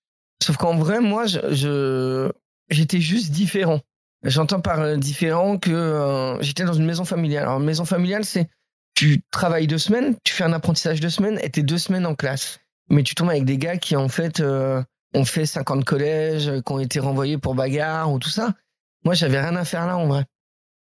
Sauf 0.42 0.56
qu'en 0.56 0.76
vrai, 0.76 1.00
moi, 1.00 1.26
je 1.26 2.30
j'étais 2.68 3.00
juste 3.00 3.30
différent. 3.32 3.80
J'entends 4.22 4.60
par 4.60 4.80
euh, 4.80 4.96
différent 4.96 5.58
que 5.58 6.36
j'étais 6.40 6.64
dans 6.64 6.72
une 6.72 6.86
maison 6.86 7.04
familiale. 7.04 7.44
Alors, 7.44 7.60
maison 7.60 7.84
familiale, 7.84 8.24
c'est 8.24 8.48
tu 8.96 9.20
travailles 9.30 9.66
deux 9.66 9.78
semaines, 9.78 10.16
tu 10.24 10.32
fais 10.32 10.42
un 10.42 10.52
apprentissage 10.54 11.00
deux 11.00 11.10
semaines 11.10 11.38
et 11.42 11.50
t'es 11.50 11.62
deux 11.62 11.78
semaines 11.78 12.06
en 12.06 12.14
classe. 12.14 12.58
Mais 12.88 13.02
tu 13.02 13.14
tombes 13.14 13.28
avec 13.28 13.44
des 13.44 13.58
gars 13.58 13.76
qui, 13.76 13.94
en 13.94 14.08
fait, 14.08 14.40
euh, 14.40 14.82
ont 15.14 15.24
fait 15.24 15.44
50 15.44 15.84
collèges, 15.84 16.50
qui 16.64 16.72
ont 16.72 16.80
été 16.80 16.98
renvoyés 16.98 17.36
pour 17.36 17.54
bagarre 17.54 18.10
ou 18.10 18.18
tout 18.18 18.30
ça. 18.30 18.54
Moi, 19.04 19.14
j'avais 19.14 19.38
rien 19.38 19.54
à 19.54 19.64
faire 19.64 19.86
là, 19.86 19.98
en 19.98 20.06
vrai. 20.06 20.24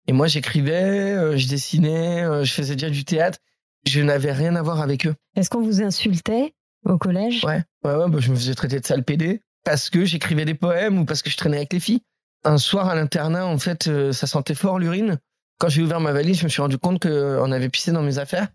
Et 0.09 0.13
moi, 0.13 0.27
j'écrivais, 0.27 1.13
euh, 1.13 1.37
je 1.37 1.47
dessinais, 1.47 2.25
euh, 2.25 2.43
je 2.43 2.53
faisais 2.53 2.75
déjà 2.75 2.91
du 2.91 3.05
théâtre. 3.05 3.39
Je 3.87 4.01
n'avais 4.01 4.33
rien 4.33 4.57
à 4.57 4.63
voir 4.63 4.81
avec 4.81 5.07
eux. 5.07 5.15
Est-ce 5.37 5.49
qu'on 5.49 5.63
vous 5.63 5.81
insultait 5.81 6.53
au 6.85 6.99
collège? 6.99 7.45
Ouais, 7.45 7.63
ouais, 7.85 7.95
ouais 7.95 8.11
bah, 8.11 8.19
je 8.19 8.31
me 8.31 8.37
faisais 8.37 8.55
traiter 8.55 8.81
de 8.81 8.87
sale 8.87 9.05
pédé 9.05 9.41
parce 9.65 9.89
que 9.89 10.05
j'écrivais 10.05 10.45
des 10.45 10.55
poèmes 10.55 10.99
ou 10.99 11.05
parce 11.05 11.23
que 11.23 11.31
je 11.31 11.37
traînais 11.37 11.59
avec 11.59 11.73
les 11.73 11.81
filles. 11.81 12.01
Un 12.45 12.59
soir 12.59 12.89
à 12.89 12.95
l'internat, 12.97 13.47
en 13.47 13.59
fait, 13.59 13.89
ça 14.13 14.27
sentait 14.27 14.55
fort 14.55 14.79
l'urine. 14.79 15.19
Quand 15.61 15.69
j'ai 15.69 15.83
ouvert 15.83 16.01
ma 16.01 16.13
valise, 16.13 16.39
je 16.41 16.45
me 16.45 16.49
suis 16.49 16.63
rendu 16.63 16.79
compte 16.79 17.01
qu'on 17.03 17.53
avait 17.53 17.69
pissé 17.69 17.93
dans 17.93 18.03
mes 18.03 18.19
affaires. 18.19 18.49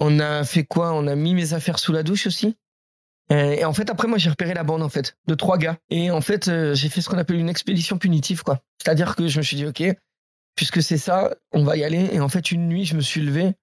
On 0.00 0.18
a 0.20 0.44
fait 0.44 0.64
quoi? 0.64 0.92
On 0.94 1.06
a 1.06 1.14
mis 1.14 1.34
mes 1.34 1.52
affaires 1.52 1.78
sous 1.78 1.92
la 1.92 2.02
douche 2.02 2.26
aussi. 2.26 2.56
Euh, 3.32 3.50
Et 3.52 3.64
en 3.64 3.72
fait, 3.72 3.90
après, 3.90 4.06
moi, 4.08 4.18
j'ai 4.18 4.30
repéré 4.30 4.54
la 4.54 4.64
bande, 4.64 4.82
en 4.82 4.88
fait, 4.88 5.16
de 5.26 5.34
trois 5.34 5.58
gars. 5.58 5.78
Et 5.90 6.10
en 6.10 6.20
fait, 6.20 6.48
euh, 6.48 6.74
j'ai 6.74 6.88
fait 6.88 7.00
ce 7.00 7.08
qu'on 7.08 7.18
appelle 7.18 7.38
une 7.38 7.48
expédition 7.48 7.98
punitive, 7.98 8.42
quoi. 8.42 8.60
C'est-à-dire 8.82 9.16
que 9.16 9.28
je 9.28 9.38
me 9.38 9.42
suis 9.42 9.56
dit, 9.56 9.66
OK, 9.66 9.82
puisque 10.56 10.82
c'est 10.82 10.98
ça, 10.98 11.34
on 11.52 11.64
va 11.64 11.76
y 11.76 11.84
aller. 11.84 12.08
Et 12.12 12.20
en 12.20 12.28
fait, 12.28 12.50
une 12.52 12.68
nuit, 12.68 12.84
je 12.84 12.94
me 12.96 13.00
suis 13.00 13.20
levé 13.20 13.54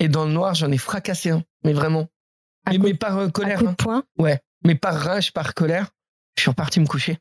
et 0.00 0.08
dans 0.08 0.24
le 0.24 0.32
noir, 0.32 0.54
j'en 0.54 0.70
ai 0.72 0.78
fracassé 0.78 1.30
un. 1.30 1.42
Mais 1.64 1.72
vraiment. 1.72 2.08
À 2.64 2.70
Mais, 2.70 2.78
coup- 2.78 2.84
mais 2.84 2.94
par 2.94 3.18
euh, 3.18 3.26
À 3.26 3.30
colère. 3.30 3.58
coup 3.58 3.64
de 3.66 3.90
hein. 3.90 4.04
Ouais. 4.18 4.40
Mais 4.64 4.74
par 4.74 4.94
rage, 4.94 5.32
par 5.32 5.54
colère, 5.54 5.90
je 6.36 6.42
suis 6.42 6.50
reparti 6.50 6.80
me 6.80 6.86
coucher. 6.86 7.18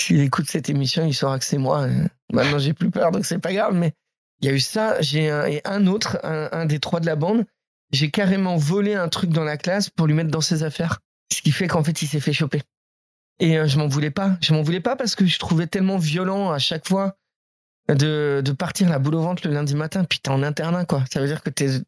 S'il 0.00 0.20
écoute 0.20 0.46
cette 0.48 0.68
émission, 0.68 1.06
il 1.06 1.14
saura 1.14 1.38
que 1.38 1.44
c'est 1.44 1.58
moi. 1.58 1.82
Euh, 1.82 2.08
Maintenant, 2.32 2.58
j'ai 2.58 2.72
plus 2.72 2.90
peur, 2.90 3.10
donc 3.10 3.24
c'est 3.24 3.38
pas 3.38 3.52
grave. 3.52 3.74
Mais 3.74 3.92
il 4.40 4.48
y 4.48 4.50
a 4.50 4.54
eu 4.54 4.60
ça. 4.60 5.00
J'ai 5.00 5.30
un, 5.30 5.46
et 5.46 5.60
un 5.64 5.86
autre, 5.86 6.18
un, 6.24 6.66
des 6.66 6.80
trois 6.80 7.00
de 7.00 7.06
la 7.06 7.16
bande. 7.16 7.44
J'ai 7.92 8.10
carrément 8.10 8.56
volé 8.56 8.94
un 8.94 9.08
truc 9.08 9.30
dans 9.30 9.44
la 9.44 9.56
classe 9.56 9.88
pour 9.88 10.06
lui 10.06 10.14
mettre 10.14 10.30
dans 10.30 10.40
ses 10.40 10.62
affaires. 10.62 11.00
Ce 11.32 11.42
qui 11.42 11.52
fait 11.52 11.68
qu'en 11.68 11.84
fait, 11.84 12.02
il 12.02 12.08
s'est 12.08 12.20
fait 12.20 12.32
choper. 12.32 12.62
Et 13.40 13.58
euh, 13.58 13.66
je 13.66 13.78
m'en 13.78 13.88
voulais 13.88 14.10
pas. 14.10 14.36
Je 14.40 14.52
m'en 14.52 14.62
voulais 14.62 14.80
pas 14.80 14.96
parce 14.96 15.14
que 15.14 15.26
je 15.26 15.38
trouvais 15.38 15.66
tellement 15.66 15.96
violent 15.96 16.50
à 16.50 16.58
chaque 16.58 16.88
fois 16.88 17.16
de, 17.88 18.42
partir 18.58 18.88
la 18.88 18.98
boule 18.98 19.14
au 19.14 19.22
ventre 19.22 19.46
le 19.46 19.54
lundi 19.54 19.74
matin. 19.74 20.04
Puis 20.04 20.18
t'es 20.20 20.30
en 20.30 20.42
internat, 20.42 20.84
quoi. 20.84 21.04
Ça 21.12 21.20
veut 21.20 21.26
dire 21.26 21.42
que 21.42 21.50
t'es 21.50 21.80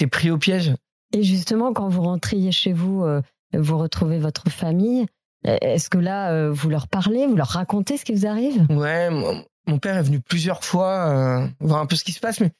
es 0.00 0.06
pris 0.06 0.30
au 0.30 0.38
piège. 0.38 0.74
Et 1.12 1.22
justement, 1.22 1.72
quand 1.72 1.88
vous 1.88 2.02
rentriez 2.02 2.52
chez 2.52 2.72
vous, 2.72 3.04
euh, 3.04 3.20
vous 3.52 3.76
retrouvez 3.76 4.18
votre 4.18 4.48
famille. 4.48 5.06
Est-ce 5.44 5.88
que 5.88 5.98
là, 5.98 6.32
euh, 6.32 6.52
vous 6.52 6.68
leur 6.68 6.88
parlez, 6.88 7.26
vous 7.26 7.36
leur 7.36 7.48
racontez 7.48 7.96
ce 7.96 8.04
qui 8.04 8.12
vous 8.12 8.26
arrive? 8.26 8.66
Ouais, 8.68 9.08
mon, 9.10 9.78
père 9.78 9.96
est 9.96 10.02
venu 10.02 10.20
plusieurs 10.20 10.64
fois 10.64 11.08
euh, 11.08 11.48
voir 11.60 11.80
un 11.80 11.86
peu 11.86 11.96
ce 11.96 12.04
qui 12.04 12.12
se 12.12 12.20
passe, 12.20 12.40
mais 12.40 12.50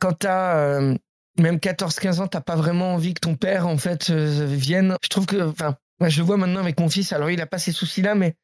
quand 0.00 0.12
t'as 0.12 0.56
euh, 0.58 0.96
même 1.38 1.56
14-15 1.56 2.20
ans, 2.20 2.26
t'as 2.28 2.40
pas 2.40 2.54
vraiment 2.54 2.94
envie 2.94 3.14
que 3.14 3.20
ton 3.20 3.34
père, 3.34 3.66
en 3.66 3.76
fait, 3.76 4.10
vienne. 4.10 4.96
Je 5.02 5.08
trouve 5.08 5.26
que, 5.26 5.48
enfin, 5.48 5.76
je 6.00 6.22
vois 6.22 6.36
maintenant 6.36 6.60
avec 6.60 6.78
mon 6.78 6.88
fils, 6.88 7.12
alors 7.12 7.30
il 7.30 7.40
a 7.40 7.46
pas 7.46 7.58
ces 7.58 7.72
soucis-là, 7.72 8.14
mais 8.14 8.36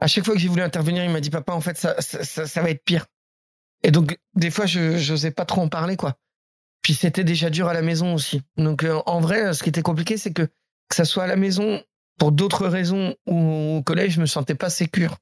à 0.00 0.06
chaque 0.06 0.24
fois 0.24 0.34
que 0.34 0.40
j'ai 0.40 0.48
voulu 0.48 0.62
intervenir, 0.62 1.02
il 1.04 1.10
m'a 1.10 1.20
dit, 1.20 1.30
papa, 1.30 1.52
en 1.52 1.60
fait, 1.60 1.76
ça, 1.76 2.00
ça, 2.00 2.22
ça, 2.22 2.46
ça 2.46 2.62
va 2.62 2.70
être 2.70 2.84
pire. 2.84 3.06
Et 3.82 3.90
donc, 3.90 4.16
des 4.34 4.50
fois, 4.50 4.66
je 4.66 4.96
j'osais 4.96 5.32
pas 5.32 5.44
trop 5.44 5.60
en 5.60 5.68
parler, 5.68 5.96
quoi. 5.96 6.14
Puis 6.82 6.94
c'était 6.94 7.24
déjà 7.24 7.50
dur 7.50 7.66
à 7.66 7.74
la 7.74 7.82
maison 7.82 8.14
aussi. 8.14 8.42
Donc, 8.56 8.86
en 9.06 9.20
vrai, 9.20 9.52
ce 9.54 9.62
qui 9.62 9.70
était 9.70 9.82
compliqué, 9.82 10.18
c'est 10.18 10.32
que, 10.32 10.42
que 10.42 10.94
ça 10.94 11.04
soit 11.04 11.24
à 11.24 11.26
la 11.26 11.36
maison, 11.36 11.82
pour 12.18 12.32
d'autres 12.32 12.66
raisons, 12.66 13.14
au 13.26 13.82
collège, 13.84 14.12
je 14.12 14.20
me 14.20 14.26
sentais 14.26 14.54
pas 14.54 14.70
sécure. 14.70 15.16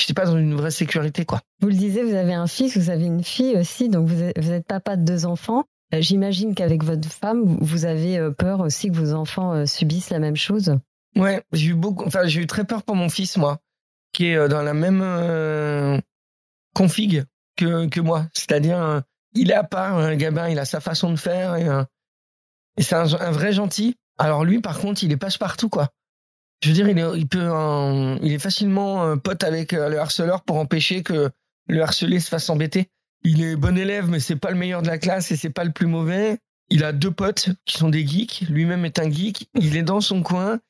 J'étais 0.00 0.14
pas 0.14 0.26
dans 0.26 0.36
une 0.36 0.54
vraie 0.54 0.70
sécurité, 0.70 1.24
quoi. 1.24 1.40
Vous 1.60 1.68
le 1.68 1.74
disiez, 1.74 2.02
vous 2.02 2.14
avez 2.14 2.34
un 2.34 2.46
fils, 2.46 2.76
vous 2.76 2.90
avez 2.90 3.06
une 3.06 3.24
fille 3.24 3.56
aussi, 3.56 3.88
donc 3.88 4.08
vous 4.08 4.22
êtes, 4.22 4.38
vous 4.38 4.52
êtes 4.52 4.66
papa 4.66 4.96
de 4.96 5.04
deux 5.04 5.24
enfants. 5.24 5.64
Euh, 5.94 6.02
J'imagine 6.02 6.54
qu'avec 6.54 6.82
votre 6.84 7.08
femme, 7.08 7.56
vous- 7.60 7.84
avez 7.86 8.18
euh, 8.18 8.30
peur 8.30 8.60
aussi 8.60 8.90
que 8.90 8.94
vos 8.96 9.12
enfants 9.14 9.52
euh, 9.54 9.66
subissent 9.66 10.10
la 10.10 10.18
même 10.18 10.36
chose. 10.36 10.76
Ouais, 11.16 11.42
j'ai 11.52 11.68
eu 11.68 11.74
beaucoup, 11.74 12.04
enfin, 12.04 12.26
j'ai 12.26 12.42
eu 12.42 12.46
très 12.46 12.64
peur 12.64 12.82
pour 12.82 12.94
mon 12.96 13.08
fils, 13.08 13.36
moi, 13.38 13.58
qui 14.12 14.26
est 14.26 14.48
dans 14.48 14.60
la 14.62 14.74
même 14.74 15.00
euh, 15.02 15.98
config 16.74 17.24
que, 17.56 17.86
que 17.88 18.00
moi. 18.00 18.26
C'est-à-dire, 18.34 18.78
euh, 18.78 19.00
il 19.34 19.50
est 19.50 19.54
à 19.54 19.64
part, 19.64 19.96
un 19.96 20.16
gamin, 20.16 20.48
il 20.48 20.58
a 20.58 20.64
sa 20.66 20.80
façon 20.80 21.10
de 21.10 21.16
faire 21.16 21.56
et, 21.56 21.66
euh, 21.68 21.84
et 22.76 22.82
c'est 22.82 22.96
un, 22.96 23.10
un 23.14 23.30
vrai 23.30 23.52
gentil. 23.52 23.96
Alors 24.18 24.44
lui, 24.44 24.60
par 24.60 24.78
contre, 24.78 25.04
il 25.04 25.12
est 25.12 25.16
passe-partout, 25.16 25.70
quoi. 25.70 25.88
Je 26.62 26.68
veux 26.68 26.74
dire, 26.74 26.88
il 26.88 26.98
est, 26.98 27.36
euh, 27.36 28.38
facilement 28.38 29.04
euh, 29.04 29.16
pote 29.16 29.44
avec 29.44 29.72
euh, 29.72 29.88
le 29.88 29.98
harceleur 29.98 30.42
pour 30.42 30.56
empêcher 30.56 31.02
que 31.02 31.30
le 31.68 31.82
harcelé 31.82 32.18
se 32.20 32.28
fasse 32.28 32.48
embêter. 32.48 32.88
Il 33.22 33.42
est 33.42 33.56
bon 33.56 33.76
élève, 33.76 34.08
mais 34.08 34.20
c'est 34.20 34.36
pas 34.36 34.50
le 34.50 34.56
meilleur 34.56 34.82
de 34.82 34.86
la 34.86 34.98
classe 34.98 35.30
et 35.32 35.36
c'est 35.36 35.50
pas 35.50 35.64
le 35.64 35.72
plus 35.72 35.86
mauvais. 35.86 36.38
Il 36.70 36.82
a 36.84 36.92
deux 36.92 37.10
potes 37.10 37.50
qui 37.64 37.76
sont 37.76 37.88
des 37.88 38.06
geeks. 38.06 38.44
Lui-même 38.48 38.84
est 38.84 38.98
un 38.98 39.10
geek. 39.10 39.48
Il 39.54 39.76
est 39.76 39.82
dans 39.82 40.00
son 40.00 40.22
coin. 40.22 40.60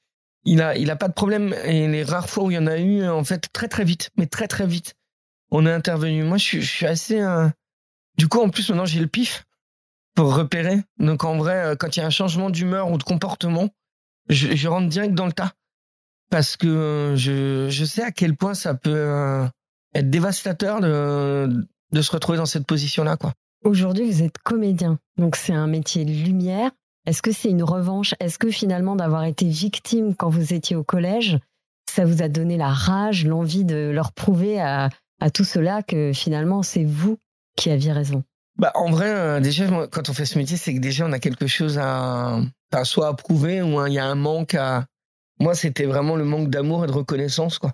Il 0.44 0.60
a, 0.62 0.76
il 0.76 0.90
a 0.90 0.96
pas 0.96 1.08
de 1.08 1.12
problème. 1.12 1.54
Et 1.64 1.86
les 1.88 2.02
rares 2.02 2.28
fois 2.28 2.44
où 2.44 2.50
il 2.50 2.54
y 2.54 2.58
en 2.58 2.66
a 2.66 2.78
eu, 2.78 3.06
en 3.06 3.24
fait, 3.24 3.48
très 3.52 3.68
très 3.68 3.84
vite, 3.84 4.10
mais 4.16 4.26
très 4.26 4.48
très 4.48 4.66
vite, 4.66 4.94
on 5.50 5.66
est 5.66 5.72
intervenu. 5.72 6.22
Moi, 6.24 6.36
je 6.38 6.60
suis, 6.60 6.86
assez. 6.86 7.20
euh, 7.20 7.48
Du 8.16 8.28
coup, 8.28 8.40
en 8.40 8.48
plus, 8.48 8.68
maintenant, 8.70 8.86
j'ai 8.86 9.00
le 9.00 9.06
pif 9.06 9.44
pour 10.14 10.34
repérer. 10.34 10.82
Donc, 10.98 11.24
en 11.24 11.36
vrai, 11.36 11.56
euh, 11.56 11.76
quand 11.76 11.96
il 11.96 12.00
y 12.00 12.02
a 12.02 12.06
un 12.06 12.10
changement 12.10 12.50
d'humeur 12.50 12.90
ou 12.90 12.98
de 12.98 13.04
comportement, 13.04 13.68
je 14.28 14.68
rentre 14.68 14.88
direct 14.88 15.14
dans 15.14 15.26
le 15.26 15.32
tas. 15.32 15.52
Parce 16.30 16.56
que 16.56 17.14
je, 17.16 17.68
je 17.70 17.84
sais 17.84 18.02
à 18.02 18.10
quel 18.10 18.36
point 18.36 18.54
ça 18.54 18.74
peut 18.74 18.90
euh, 18.92 19.46
être 19.94 20.10
dévastateur 20.10 20.80
de, 20.80 21.66
de 21.92 22.02
se 22.02 22.12
retrouver 22.12 22.38
dans 22.38 22.46
cette 22.46 22.66
position-là, 22.66 23.16
quoi. 23.16 23.32
Aujourd'hui, 23.64 24.10
vous 24.10 24.22
êtes 24.22 24.38
comédien, 24.38 24.98
donc 25.18 25.34
c'est 25.34 25.54
un 25.54 25.66
métier 25.66 26.04
de 26.04 26.12
lumière. 26.12 26.70
Est-ce 27.06 27.22
que 27.22 27.32
c'est 27.32 27.50
une 27.50 27.62
revanche? 27.62 28.14
Est-ce 28.20 28.38
que 28.38 28.50
finalement 28.50 28.96
d'avoir 28.96 29.24
été 29.24 29.48
victime 29.48 30.14
quand 30.14 30.28
vous 30.28 30.52
étiez 30.52 30.76
au 30.76 30.84
collège, 30.84 31.38
ça 31.90 32.04
vous 32.04 32.22
a 32.22 32.28
donné 32.28 32.56
la 32.56 32.68
rage, 32.68 33.24
l'envie 33.24 33.64
de 33.64 33.90
leur 33.92 34.12
prouver 34.12 34.60
à, 34.60 34.90
à 35.20 35.30
tout 35.30 35.44
cela 35.44 35.82
que 35.82 36.12
finalement 36.12 36.62
c'est 36.62 36.84
vous 36.84 37.18
qui 37.56 37.70
aviez 37.70 37.92
raison? 37.92 38.22
Bah, 38.58 38.72
en 38.74 38.90
vrai, 38.90 39.10
euh, 39.10 39.40
déjà, 39.40 39.66
quand 39.88 40.08
on 40.08 40.12
fait 40.12 40.24
ce 40.24 40.38
métier, 40.38 40.56
c'est 40.56 40.74
que 40.74 40.80
déjà, 40.80 41.06
on 41.06 41.12
a 41.12 41.18
quelque 41.18 41.46
chose 41.46 41.78
à, 41.78 42.40
à 42.72 42.84
soit 42.84 43.08
à 43.08 43.14
prouver 43.14 43.62
ou 43.62 43.84
il 43.86 43.92
y 43.92 43.98
a 43.98 44.06
un 44.06 44.14
manque 44.14 44.54
à. 44.54 44.84
Moi, 45.38 45.54
c'était 45.54 45.86
vraiment 45.86 46.16
le 46.16 46.24
manque 46.24 46.50
d'amour 46.50 46.84
et 46.84 46.86
de 46.86 46.92
reconnaissance, 46.92 47.58
quoi. 47.58 47.72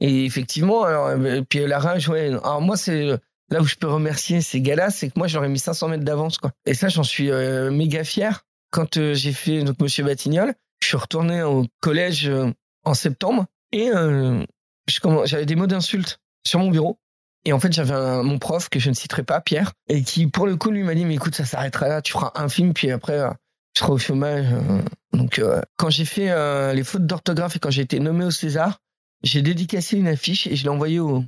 Et 0.00 0.24
effectivement, 0.24 0.84
alors, 0.84 1.08
euh, 1.08 1.42
puis 1.48 1.60
la 1.66 1.78
rage, 1.78 2.08
ouais. 2.08 2.28
Alors, 2.28 2.60
moi, 2.60 2.76
c'est 2.76 3.08
là 3.50 3.60
où 3.60 3.64
je 3.64 3.76
peux 3.76 3.88
remercier 3.88 4.40
ces 4.40 4.60
gars-là, 4.60 4.90
c'est 4.90 5.08
que 5.08 5.18
moi, 5.18 5.28
j'aurais 5.28 5.48
mis 5.48 5.58
500 5.58 5.88
mètres 5.88 6.04
d'avance, 6.04 6.38
quoi. 6.38 6.52
Et 6.66 6.74
ça, 6.74 6.88
j'en 6.88 7.02
suis 7.02 7.30
euh, 7.30 7.70
méga 7.70 8.02
fier. 8.02 8.44
Quand 8.72 8.96
euh, 8.96 9.14
j'ai 9.14 9.32
fait 9.32 9.62
donc 9.62 9.78
Monsieur 9.80 10.02
Batignol, 10.02 10.54
je 10.80 10.88
suis 10.88 10.96
retourné 10.96 11.42
au 11.42 11.66
collège 11.80 12.26
euh, 12.28 12.50
en 12.84 12.94
septembre 12.94 13.44
et 13.70 13.90
euh, 13.90 14.44
j'avais 15.24 15.46
des 15.46 15.56
mots 15.56 15.66
d'insulte 15.66 16.18
sur 16.44 16.58
mon 16.58 16.70
bureau. 16.70 16.98
Et 17.44 17.52
en 17.52 17.60
fait, 17.60 17.72
j'avais 17.72 18.22
mon 18.22 18.38
prof 18.38 18.68
que 18.68 18.78
je 18.78 18.88
ne 18.88 18.94
citerai 18.94 19.24
pas, 19.24 19.40
Pierre, 19.40 19.72
et 19.88 20.02
qui, 20.02 20.28
pour 20.28 20.46
le 20.46 20.56
coup, 20.56 20.70
lui 20.70 20.84
m'a 20.84 20.94
dit, 20.94 21.04
mais 21.04 21.16
écoute, 21.16 21.34
ça 21.34 21.44
s'arrêtera 21.44 21.88
là, 21.88 22.00
tu 22.00 22.12
feras 22.12 22.30
un 22.36 22.48
film, 22.48 22.72
puis 22.72 22.90
après, 22.92 23.20
tu 23.74 23.80
seras 23.80 23.92
au 23.92 23.98
chômage. 23.98 24.46
euh. 24.52 24.82
Donc, 25.12 25.38
euh, 25.38 25.60
quand 25.76 25.90
j'ai 25.90 26.04
fait 26.04 26.30
euh, 26.30 26.72
les 26.72 26.84
fautes 26.84 27.06
d'orthographe 27.06 27.56
et 27.56 27.58
quand 27.58 27.70
j'ai 27.70 27.82
été 27.82 28.00
nommé 28.00 28.24
au 28.24 28.30
César, 28.30 28.78
j'ai 29.22 29.42
dédicacé 29.42 29.96
une 29.96 30.08
affiche 30.08 30.46
et 30.46 30.56
je 30.56 30.62
l'ai 30.64 30.68
envoyée 30.70 31.00
au, 31.00 31.24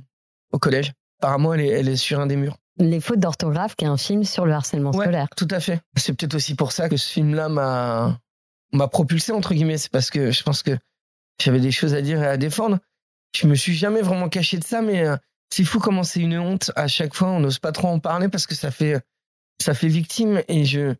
au 0.51 0.59
collège. 0.59 0.91
Apparemment, 1.19 1.53
elle 1.53 1.61
est, 1.61 1.67
elle 1.69 1.87
est 1.89 1.95
sur 1.95 2.19
un 2.19 2.27
des 2.27 2.35
murs. 2.35 2.57
Les 2.77 2.99
fautes 2.99 3.19
d'orthographe, 3.19 3.75
qui 3.75 3.85
est 3.85 3.87
un 3.87 3.95
film 3.97 4.23
sur 4.25 4.45
le 4.45 4.51
harcèlement 4.53 4.91
Ouais. 4.91 5.05
scolaire. 5.05 5.27
Tout 5.37 5.47
à 5.51 5.59
fait. 5.59 5.79
C'est 5.95 6.13
peut-être 6.13 6.35
aussi 6.35 6.55
pour 6.55 6.71
ça 6.73 6.89
que 6.89 6.97
ce 6.97 7.09
film-là 7.09 7.47
m'a 7.49 8.19
m'a 8.73 8.87
propulsé 8.89 9.31
entre 9.31 9.53
guillemets. 9.53 9.77
C'est 9.77 9.91
parce 9.91 10.09
que 10.09 10.31
je 10.31 10.43
pense 10.43 10.61
que 10.61 10.71
j'avais 11.41 11.61
des 11.61 11.71
choses 11.71 11.93
à 11.93 12.01
dire 12.01 12.21
et 12.21 12.27
à 12.27 12.35
défendre. 12.37 12.79
Je 13.35 13.47
me 13.47 13.55
suis 13.55 13.73
jamais 13.75 14.01
vraiment 14.01 14.27
caché 14.27 14.57
de 14.57 14.63
ça, 14.65 14.81
mais 14.81 15.05
euh, 15.07 15.15
c'est 15.49 15.63
fou 15.63 15.79
comment 15.79 16.03
c'est 16.03 16.19
une 16.19 16.37
honte. 16.37 16.71
À 16.75 16.87
chaque 16.87 17.13
fois, 17.13 17.29
on 17.29 17.39
n'ose 17.39 17.59
pas 17.59 17.71
trop 17.71 17.87
en 17.87 17.99
parler 17.99 18.27
parce 18.27 18.45
que 18.47 18.55
ça 18.55 18.71
fait 18.71 18.99
ça 19.61 19.73
fait 19.73 19.87
victime 19.87 20.41
et 20.49 20.65
je 20.65 20.95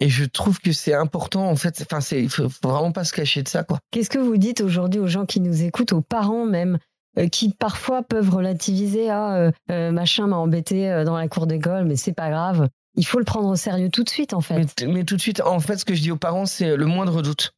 et 0.00 0.08
je 0.08 0.24
trouve 0.24 0.58
que 0.60 0.72
c'est 0.72 0.94
important 0.94 1.48
en 1.48 1.56
fait. 1.56 1.82
Enfin, 1.82 2.00
c'est 2.00 2.22
il 2.22 2.28
faut, 2.30 2.48
faut 2.48 2.68
vraiment 2.68 2.92
pas 2.92 3.04
se 3.04 3.12
cacher 3.12 3.42
de 3.42 3.48
ça 3.48 3.62
quoi. 3.64 3.78
Qu'est-ce 3.90 4.10
que 4.10 4.18
vous 4.18 4.36
dites 4.36 4.60
aujourd'hui 4.60 5.00
aux 5.00 5.06
gens 5.06 5.26
qui 5.26 5.40
nous 5.40 5.62
écoutent, 5.62 5.92
aux 5.92 6.00
parents 6.00 6.46
même, 6.46 6.78
euh, 7.18 7.28
qui 7.28 7.52
parfois 7.52 8.02
peuvent 8.02 8.30
relativiser 8.30 9.10
Ah, 9.10 9.34
euh, 9.36 9.50
euh, 9.70 9.90
machin 9.92 10.26
m'a 10.26 10.36
embêté 10.36 11.02
dans 11.04 11.16
la 11.16 11.28
cour 11.28 11.46
d'école, 11.46 11.84
mais 11.84 11.96
c'est 11.96 12.12
pas 12.14 12.30
grave. 12.30 12.68
Il 12.96 13.06
faut 13.06 13.18
le 13.18 13.24
prendre 13.24 13.48
au 13.48 13.56
sérieux 13.56 13.88
tout 13.88 14.02
de 14.02 14.08
suite, 14.08 14.34
en 14.34 14.40
fait. 14.40 14.82
Mais, 14.82 14.86
mais 14.88 15.04
tout 15.04 15.14
de 15.16 15.20
suite, 15.20 15.40
en 15.40 15.60
fait, 15.60 15.76
ce 15.76 15.84
que 15.84 15.94
je 15.94 16.02
dis 16.02 16.10
aux 16.10 16.16
parents, 16.16 16.46
c'est 16.46 16.76
le 16.76 16.86
moindre 16.86 17.22
doute. 17.22 17.52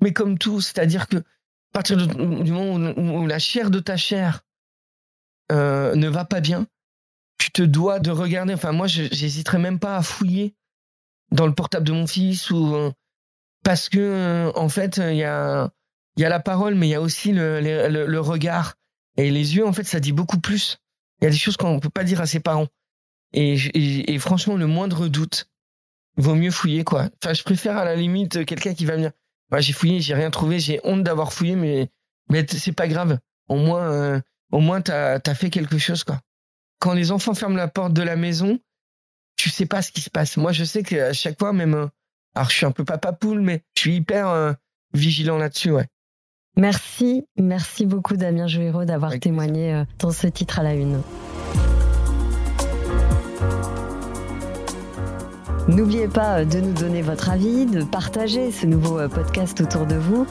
Mais 0.00 0.12
comme 0.14 0.38
tout, 0.38 0.60
c'est-à-dire 0.62 1.08
que 1.08 1.16
à 1.18 1.22
partir 1.74 1.96
de- 1.98 2.42
du 2.42 2.50
moment 2.52 2.92
où, 2.96 3.22
où 3.22 3.26
la 3.26 3.38
chair 3.38 3.70
de 3.70 3.80
ta 3.80 3.96
chair 3.96 4.40
ne 5.50 6.08
va 6.08 6.24
pas 6.24 6.40
bien, 6.40 6.66
tu 7.38 7.50
te 7.50 7.62
dois 7.62 8.00
de 8.00 8.10
regarder. 8.10 8.54
Enfin, 8.54 8.72
moi, 8.72 8.86
je- 8.86 9.04
j'hésiterais 9.12 9.58
même 9.58 9.78
pas 9.78 9.96
à 9.96 10.02
fouiller 10.02 10.54
dans 11.32 11.46
le 11.46 11.54
portable 11.54 11.86
de 11.86 11.92
mon 11.92 12.06
fils 12.06 12.50
ou 12.50 12.74
euh, 12.74 12.92
parce 13.64 13.88
que 13.88 13.98
euh, 13.98 14.52
en 14.54 14.68
fait, 14.68 14.98
il 14.98 15.16
y 15.16 15.24
a 15.24 15.70
il 16.16 16.22
y 16.22 16.24
a 16.24 16.28
la 16.28 16.40
parole, 16.40 16.74
mais 16.74 16.88
il 16.88 16.90
y 16.90 16.94
a 16.94 17.00
aussi 17.00 17.32
le, 17.32 17.60
le, 17.60 18.06
le- 18.06 18.20
regard 18.20 18.74
et 19.16 19.30
les 19.30 19.56
yeux. 19.56 19.66
En 19.66 19.72
fait, 19.72 19.84
ça 19.84 20.00
dit 20.00 20.12
beaucoup 20.12 20.40
plus. 20.40 20.78
Il 21.20 21.24
y 21.24 21.28
a 21.28 21.30
des 21.30 21.36
choses 21.36 21.56
qu'on 21.56 21.80
peut 21.80 21.90
pas 21.90 22.04
dire 22.04 22.20
à 22.20 22.26
ses 22.26 22.40
parents. 22.40 22.66
Et, 23.32 23.54
et, 23.74 24.14
et 24.14 24.18
franchement, 24.18 24.56
le 24.56 24.66
moindre 24.66 25.08
doute, 25.08 25.46
vaut 26.16 26.34
mieux 26.34 26.50
fouiller 26.50 26.84
quoi. 26.84 27.08
Enfin, 27.22 27.34
je 27.34 27.42
préfère 27.42 27.76
à 27.76 27.84
la 27.84 27.96
limite 27.96 28.44
quelqu'un 28.44 28.74
qui 28.74 28.84
va 28.84 28.96
me 28.96 29.02
dire 29.02 29.12
bah, 29.50 29.60
j'ai 29.60 29.72
fouillé, 29.72 30.00
j'ai 30.00 30.14
rien 30.14 30.30
trouvé, 30.30 30.58
j'ai 30.60 30.80
honte 30.84 31.02
d'avoir 31.04 31.32
fouillé, 31.32 31.56
mais 31.56 31.90
mais 32.30 32.46
c'est 32.48 32.72
pas 32.72 32.88
grave. 32.88 33.18
Au 33.48 33.56
moins, 33.56 33.82
euh, 33.92 34.20
au 34.52 34.60
moins 34.60 34.80
t'as 34.80 35.20
as 35.24 35.34
fait 35.34 35.50
quelque 35.50 35.78
chose 35.78 36.04
quoi. 36.04 36.20
Quand 36.80 36.94
les 36.94 37.12
enfants 37.12 37.34
ferment 37.34 37.56
la 37.56 37.68
porte 37.68 37.92
de 37.92 38.02
la 38.02 38.16
maison, 38.16 38.58
tu 39.38 39.48
sais 39.48 39.66
pas 39.66 39.80
ce 39.80 39.90
qui 39.92 40.02
se 40.02 40.10
passe. 40.10 40.36
Moi, 40.36 40.52
je 40.52 40.64
sais 40.64 40.82
qu'à 40.82 41.14
chaque 41.14 41.38
fois, 41.38 41.54
même, 41.54 41.74
euh, 41.74 41.86
alors 42.34 42.50
je 42.50 42.56
suis 42.56 42.66
un 42.66 42.72
peu 42.72 42.84
papa 42.84 43.12
poule, 43.12 43.40
mais 43.40 43.62
je 43.74 43.80
suis 43.80 43.96
hyper 43.96 44.28
euh, 44.28 44.52
vigilant 44.92 45.38
là-dessus, 45.38 45.70
ouais. 45.70 45.86
Merci, 46.56 47.24
merci 47.38 47.86
beaucoup 47.86 48.16
Damien 48.16 48.48
Jouéro 48.48 48.84
d'avoir 48.84 49.12
Avec 49.12 49.22
témoigné 49.22 49.72
euh, 49.72 49.84
dans 50.00 50.10
ce 50.10 50.26
titre 50.26 50.58
à 50.58 50.64
la 50.64 50.74
une. 50.74 51.00
N'oubliez 55.68 56.08
pas 56.08 56.44
de 56.44 56.60
nous 56.60 56.72
donner 56.72 57.02
votre 57.02 57.30
avis, 57.30 57.66
de 57.66 57.84
partager 57.84 58.50
ce 58.50 58.66
nouveau 58.66 59.06
podcast 59.08 59.60
autour 59.60 59.86
de 59.86 59.96
vous. 59.96 60.26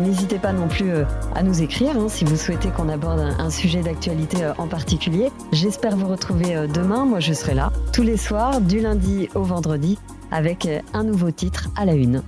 N'hésitez 0.00 0.38
pas 0.38 0.52
non 0.52 0.68
plus 0.68 0.90
à 1.34 1.42
nous 1.42 1.62
écrire 1.62 1.96
hein, 1.96 2.08
si 2.08 2.24
vous 2.24 2.36
souhaitez 2.36 2.70
qu'on 2.70 2.88
aborde 2.88 3.20
un 3.20 3.50
sujet 3.50 3.82
d'actualité 3.82 4.38
en 4.58 4.66
particulier. 4.66 5.30
J'espère 5.52 5.96
vous 5.96 6.08
retrouver 6.08 6.66
demain. 6.72 7.04
Moi, 7.04 7.20
je 7.20 7.32
serai 7.32 7.54
là 7.54 7.72
tous 7.92 8.02
les 8.02 8.16
soirs, 8.16 8.60
du 8.60 8.80
lundi 8.80 9.28
au 9.34 9.42
vendredi, 9.42 9.98
avec 10.30 10.68
un 10.94 11.04
nouveau 11.04 11.30
titre 11.30 11.68
à 11.76 11.84
la 11.84 11.94
une. 11.94 12.22